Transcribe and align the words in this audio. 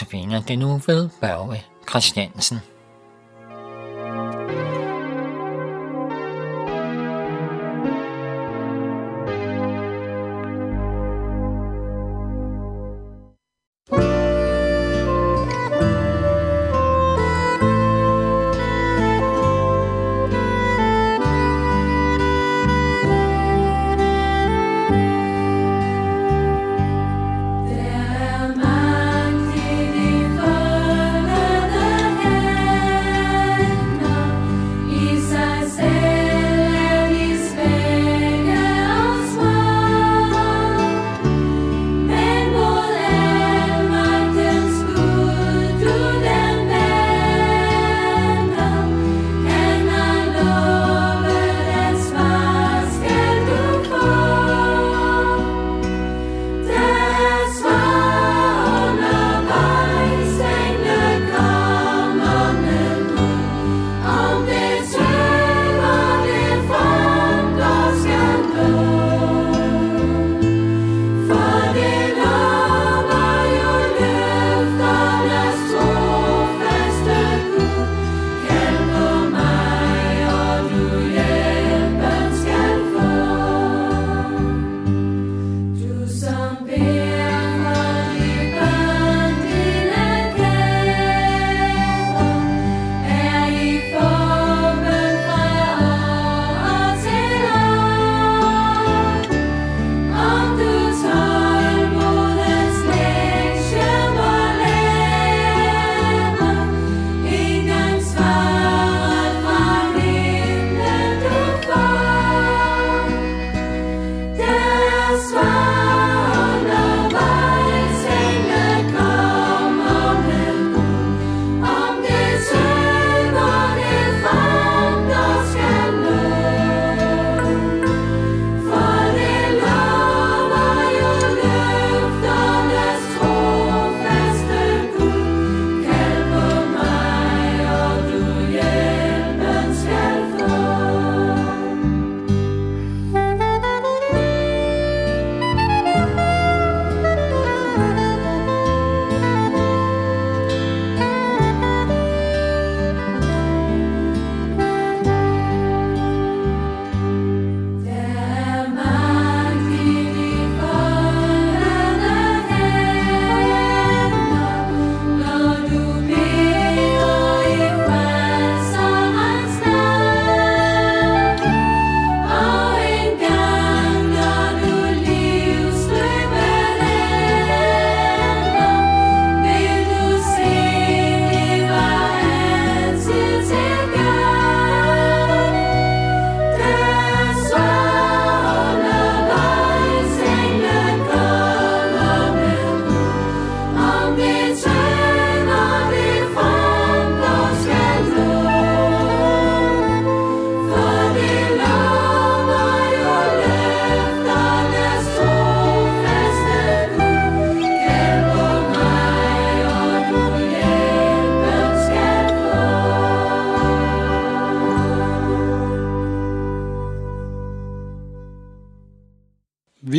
Notabene 0.00 0.44
det 0.48 0.58
nu 0.58 0.80
ved 0.86 1.08
Børge 1.20 1.64
Christiansen. 1.90 2.58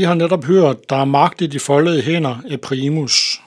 Vi 0.01 0.05
har 0.05 0.13
netop 0.13 0.43
hørt, 0.43 0.89
der 0.89 0.95
er 0.95 1.05
magt 1.05 1.41
i 1.41 1.47
de 1.47 1.59
foldede 1.59 2.01
hænder 2.01 2.41
af 2.49 2.61
primus. 2.61 3.41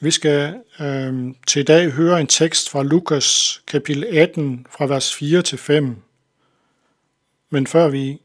Vi 0.00 0.10
skal 0.10 0.62
øh, 0.80 1.34
til 1.46 1.60
i 1.60 1.62
dag 1.62 1.90
høre 1.90 2.20
en 2.20 2.26
tekst 2.26 2.70
fra 2.70 2.82
Lukas 2.82 3.62
kapitel 3.66 4.04
18 4.04 4.66
fra 4.70 4.86
vers 4.86 5.14
4 5.14 5.42
til 5.42 5.58
5. 5.58 5.96
Men 7.50 7.66
før 7.66 7.88
vi 7.88 8.20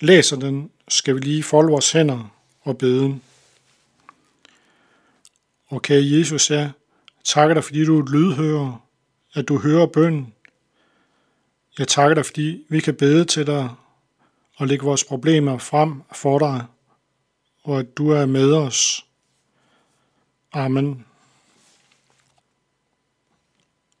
læser 0.00 0.36
den, 0.36 0.70
skal 0.88 1.14
vi 1.14 1.20
lige 1.20 1.42
folde 1.42 1.70
vores 1.70 1.92
hænder 1.92 2.34
og 2.62 2.78
bede. 2.78 3.20
Okay, 5.70 6.18
Jesus, 6.18 6.50
jeg 6.50 6.70
takker 7.24 7.54
dig, 7.54 7.64
fordi 7.64 7.84
du 7.84 7.98
er 8.00 8.12
lydhører, 8.12 8.86
at 9.34 9.48
du 9.48 9.58
hører 9.58 9.86
bøn. 9.86 10.32
Jeg 11.78 11.88
takker 11.88 12.14
dig, 12.14 12.26
fordi 12.26 12.64
vi 12.68 12.80
kan 12.80 12.94
bede 12.94 13.24
til 13.24 13.46
dig 13.46 13.68
og 14.56 14.66
lægge 14.66 14.84
vores 14.84 15.04
problemer 15.04 15.58
frem 15.58 16.02
for 16.12 16.38
dig, 16.38 16.64
og 17.64 17.78
at 17.78 17.96
du 17.98 18.10
er 18.10 18.26
med 18.26 18.52
os. 18.52 19.04
Amen. 20.52 21.06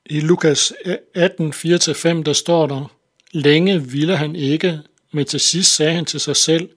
I 0.06 0.20
Lukas 0.20 0.72
18, 1.14 1.50
4-5, 1.50 2.22
der 2.22 2.32
står 2.32 2.66
der, 2.66 2.92
Længe 3.32 3.82
ville 3.82 4.16
han 4.16 4.36
ikke, 4.36 4.80
men 5.12 5.26
til 5.26 5.40
sidst 5.40 5.76
sagde 5.76 5.92
han 5.92 6.04
til 6.04 6.20
sig 6.20 6.36
selv, 6.36 6.68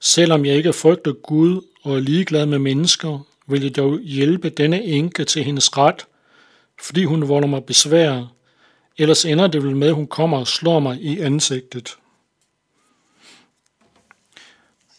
Selvom 0.00 0.44
jeg 0.44 0.56
ikke 0.56 0.72
frygter 0.72 1.12
Gud 1.12 1.60
og 1.82 1.96
er 1.96 2.00
ligeglad 2.00 2.46
med 2.46 2.58
mennesker, 2.58 3.26
vil 3.46 3.62
jeg 3.62 3.76
dog 3.76 4.00
hjælpe 4.00 4.50
denne 4.50 4.84
enke 4.84 5.24
til 5.24 5.44
hendes 5.44 5.78
ret, 5.78 6.06
fordi 6.82 7.04
hun 7.04 7.28
volder 7.28 7.48
mig 7.48 7.64
besvær, 7.64 8.34
ellers 8.98 9.24
ender 9.24 9.46
det 9.46 9.62
vel 9.62 9.76
med, 9.76 9.88
at 9.88 9.94
hun 9.94 10.06
kommer 10.06 10.38
og 10.38 10.46
slår 10.46 10.80
mig 10.80 11.00
i 11.00 11.20
ansigtet. 11.20 11.96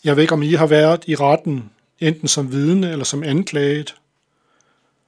Jeg 0.03 0.15
ved 0.15 0.23
ikke, 0.23 0.33
om 0.33 0.43
I 0.43 0.53
har 0.53 0.67
været 0.67 1.03
i 1.07 1.15
retten, 1.15 1.69
enten 1.99 2.27
som 2.27 2.51
vidne 2.51 2.91
eller 2.91 3.05
som 3.05 3.23
anklaget. 3.23 3.95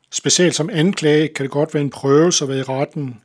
Specielt 0.10 0.56
som 0.56 0.70
anklaget 0.74 1.34
kan 1.34 1.44
det 1.44 1.52
godt 1.52 1.74
være 1.74 1.84
en 1.84 1.90
prøvelse 1.90 2.46
at 2.46 2.50
være 2.50 2.60
i 2.60 2.64
retten. 2.64 3.22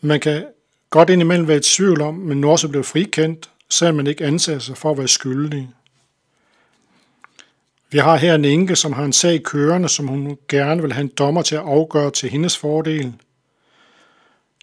Man 0.00 0.20
kan 0.20 0.44
godt 0.90 1.10
indimellem 1.10 1.48
være 1.48 1.56
i 1.56 1.60
tvivl 1.60 2.00
om, 2.00 2.14
men 2.14 2.40
nu 2.40 2.50
også 2.50 2.68
blev 2.68 2.84
frikendt, 2.84 3.50
selvom 3.68 3.96
man 3.96 4.06
ikke 4.06 4.24
anser 4.24 4.58
sig 4.58 4.76
for 4.76 4.90
at 4.90 4.98
være 4.98 5.08
skyldig. 5.08 5.68
Vi 7.90 7.98
har 7.98 8.16
her 8.16 8.34
en 8.34 8.44
enke, 8.44 8.76
som 8.76 8.92
har 8.92 9.04
en 9.04 9.12
sag 9.12 9.42
kørende, 9.42 9.88
som 9.88 10.08
hun 10.08 10.38
gerne 10.48 10.82
vil 10.82 10.92
have 10.92 11.02
en 11.02 11.12
dommer 11.18 11.42
til 11.42 11.54
at 11.54 11.62
afgøre 11.62 12.10
til 12.10 12.30
hendes 12.30 12.56
fordel. 12.56 13.12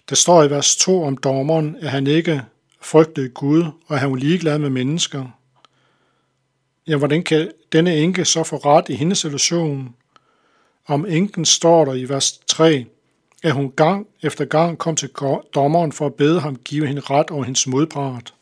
Der 0.08 0.14
står 0.14 0.42
i 0.42 0.50
vers 0.50 0.76
2 0.76 1.02
om 1.02 1.16
dommeren, 1.16 1.76
at 1.80 1.90
han 1.90 2.06
ikke 2.06 2.42
frygtede 2.80 3.28
Gud, 3.28 3.64
og 3.86 3.98
han 3.98 4.10
var 4.10 4.16
ligeglad 4.16 4.58
med 4.58 4.70
mennesker. 4.70 5.26
Ja, 6.86 6.96
hvordan 6.96 7.22
kan 7.22 7.50
denne 7.72 7.96
enke 7.96 8.24
så 8.24 8.44
få 8.44 8.56
ret 8.56 8.88
i 8.88 8.94
hendes 8.94 9.18
situation? 9.18 9.94
Om 10.86 11.06
enken 11.06 11.44
står 11.44 11.84
der 11.84 11.94
i 11.94 12.08
vers 12.08 12.32
3, 12.46 12.86
at 13.42 13.52
hun 13.52 13.70
gang 13.70 14.06
efter 14.22 14.44
gang 14.44 14.78
kom 14.78 14.96
til 14.96 15.10
dommeren 15.54 15.92
for 15.92 16.06
at 16.06 16.14
bede 16.14 16.40
ham 16.40 16.56
give 16.56 16.86
hende 16.86 17.00
ret 17.00 17.30
over 17.30 17.44
hendes 17.44 17.66
modpart. 17.66 18.34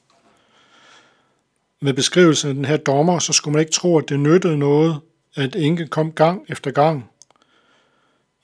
Med 1.81 1.95
beskrivelsen 1.95 2.49
af 2.49 2.55
den 2.55 2.65
her 2.65 2.77
dommer, 2.77 3.19
så 3.19 3.33
skulle 3.33 3.53
man 3.53 3.61
ikke 3.61 3.73
tro, 3.73 3.99
at 3.99 4.09
det 4.09 4.21
nyttede 4.21 4.59
noget, 4.59 5.01
at 5.35 5.57
enken 5.57 5.89
kom 5.89 6.13
gang 6.13 6.45
efter 6.49 6.71
gang. 6.71 7.11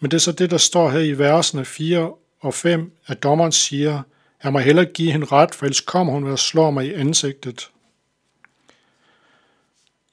Men 0.00 0.10
det 0.10 0.16
er 0.16 0.20
så 0.20 0.32
det, 0.32 0.50
der 0.50 0.56
står 0.56 0.90
her 0.90 1.00
i 1.00 1.18
versene 1.18 1.64
4 1.64 2.12
og 2.40 2.54
5, 2.54 2.92
at 3.06 3.22
dommeren 3.22 3.52
siger, 3.52 4.02
jeg 4.44 4.52
må 4.52 4.58
hellere 4.58 4.84
give 4.84 5.12
hende 5.12 5.26
ret, 5.26 5.54
for 5.54 5.66
ellers 5.66 5.80
kommer 5.80 6.12
hun 6.12 6.26
og 6.26 6.38
slår 6.38 6.70
mig 6.70 6.86
i 6.86 6.92
ansigtet. 6.92 7.70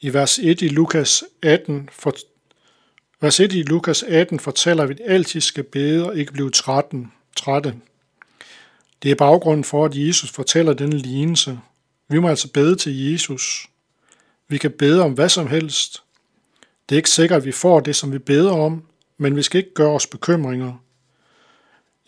I 0.05 0.13
vers 0.13 0.39
1 0.39 0.61
i 0.61 0.67
Lukas 0.67 1.23
18, 1.41 1.89
for, 1.91 2.15
vers 3.21 3.39
1 3.39 3.53
i 3.53 3.63
Lukas 3.63 4.03
18 4.03 4.39
fortæller 4.39 4.85
vi, 4.85 4.95
altid 5.05 5.41
skal 5.41 5.63
bede 5.63 6.09
og 6.09 6.17
ikke 6.17 6.33
blive 6.33 6.49
trætten, 6.49 7.11
trætte. 7.35 7.75
Det 9.03 9.11
er 9.11 9.15
baggrunden 9.15 9.63
for, 9.63 9.85
at 9.85 9.91
Jesus 9.95 10.31
fortæller 10.31 10.73
denne 10.73 10.97
lignelse. 10.97 11.59
Vi 12.07 12.19
må 12.19 12.27
altså 12.27 12.51
bede 12.51 12.75
til 12.75 13.11
Jesus. 13.11 13.69
Vi 14.47 14.57
kan 14.57 14.71
bede 14.71 15.01
om 15.01 15.13
hvad 15.13 15.29
som 15.29 15.47
helst. 15.47 16.03
Det 16.89 16.95
er 16.95 16.99
ikke 16.99 17.09
sikkert, 17.09 17.37
at 17.37 17.45
vi 17.45 17.51
får 17.51 17.79
det, 17.79 17.95
som 17.95 18.11
vi 18.11 18.19
beder 18.19 18.51
om, 18.51 18.83
men 19.17 19.35
vi 19.35 19.41
skal 19.41 19.57
ikke 19.57 19.73
gøre 19.73 19.91
os 19.91 20.07
bekymringer. 20.07 20.73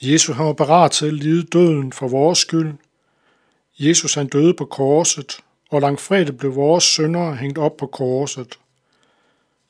Jesus 0.01 0.35
har 0.35 0.43
var 0.43 0.53
parat 0.53 0.91
til 0.91 1.05
at 1.05 1.13
lide 1.13 1.43
døden 1.43 1.91
for 1.91 2.07
vores 2.07 2.39
skyld. 2.39 2.73
Jesus 3.79 4.13
han 4.13 4.27
døde 4.27 4.53
på 4.53 4.65
korset, 4.65 5.37
og 5.69 5.81
langfredag 5.81 6.37
blev 6.37 6.55
vores 6.55 6.83
sønder 6.83 7.35
hængt 7.35 7.57
op 7.57 7.77
på 7.77 7.87
korset. 7.87 8.59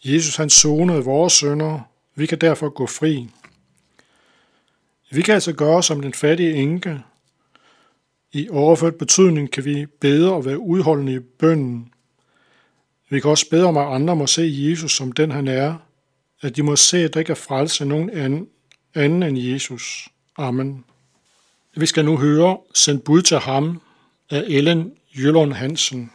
Jesus 0.05 0.35
han 0.35 0.49
sonede 0.49 1.03
vores 1.03 1.33
sønder, 1.33 1.79
vi 2.15 2.25
kan 2.25 2.41
derfor 2.41 2.69
gå 2.69 2.85
fri. 2.85 3.29
Vi 5.11 5.21
kan 5.21 5.33
altså 5.33 5.53
gøre 5.53 5.83
som 5.83 6.01
den 6.01 6.13
fattige 6.13 6.53
enke. 6.53 6.99
I 8.31 8.49
overført 8.49 8.95
betydning 8.95 9.51
kan 9.51 9.65
vi 9.65 9.85
bede 9.85 10.33
og 10.33 10.45
være 10.45 10.59
udholdende 10.59 11.13
i 11.13 11.19
bønden. 11.19 11.93
Vi 13.09 13.19
kan 13.19 13.29
også 13.29 13.49
bede 13.49 13.65
om, 13.65 13.77
at 13.77 13.95
andre 13.95 14.15
må 14.15 14.27
se 14.27 14.53
Jesus 14.55 14.91
som 14.91 15.11
den 15.11 15.31
han 15.31 15.47
er, 15.47 15.75
at 16.41 16.55
de 16.55 16.63
må 16.63 16.75
se, 16.75 16.97
at 16.97 17.13
der 17.13 17.19
ikke 17.19 17.31
er 17.31 17.35
frelse 17.35 17.85
nogen 17.85 18.09
anden, 18.09 18.47
anden 18.95 19.23
end 19.23 19.37
Jesus. 19.39 20.09
Amen. 20.37 20.85
Vi 21.75 21.85
skal 21.85 22.05
nu 22.05 22.17
høre 22.17 22.57
Send 22.73 22.99
bud 22.99 23.21
til 23.21 23.37
ham 23.37 23.81
af 24.29 24.43
Ellen 24.47 24.96
Jøllund 25.17 25.53
Hansen. 25.53 26.11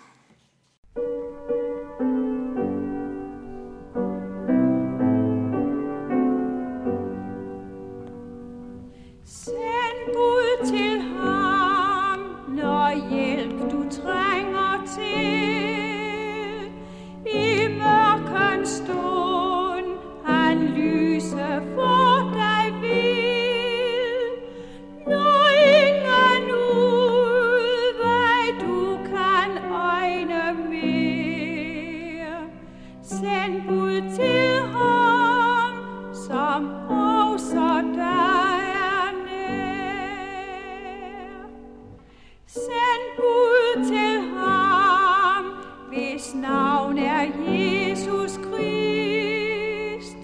Ham 36.52 36.66
außer 36.88 37.82
der 37.96 38.58
er 38.90 39.10
nær. 39.26 39.48
Send 42.46 43.04
bud 43.16 43.84
til 43.92 44.20
ham, 44.36 45.44
hvis 45.88 46.34
navn 46.34 46.98
er 46.98 47.24
Jesus 47.48 48.32
Krist, 48.36 50.20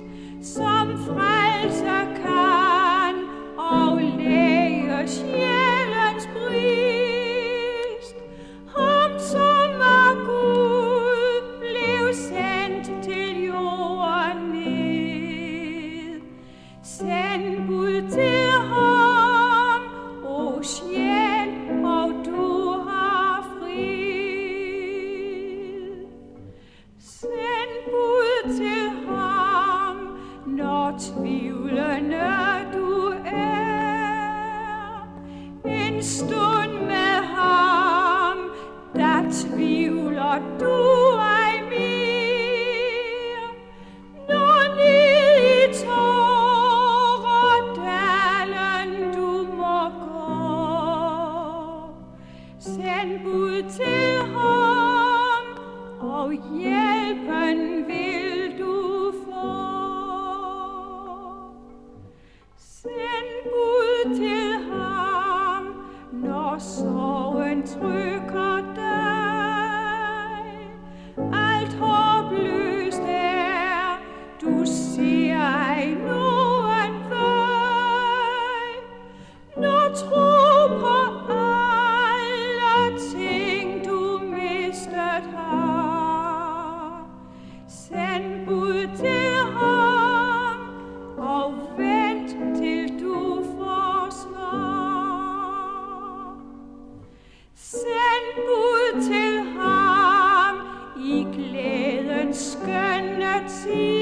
som 0.57 0.87
frelser 1.07 2.05
kan 2.23 3.15
og 3.59 4.03
læges 4.03 5.19
hjem. 5.19 5.48
Send 97.61 98.47
bud 98.47 99.03
til 99.03 99.43
ham 99.59 100.57
i 100.97 101.27
glædens 101.35 102.37
skønne 102.37 103.49
tid. 103.49 103.98